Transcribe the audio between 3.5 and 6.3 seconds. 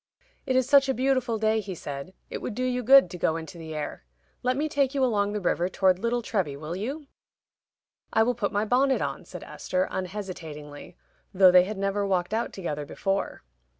the air. Let me take you along the river toward Little